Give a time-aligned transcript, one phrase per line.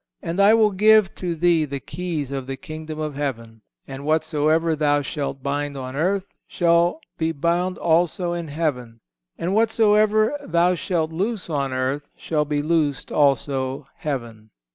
[0.23, 4.75] And I will give to thee the keys of the Kingdom of Heaven: and whatsoever
[4.75, 9.01] thou shalt bind on earth shall be bound also in heaven;
[9.37, 14.49] and whatsoever thou shalt loose on earth shall be loosed also heaven."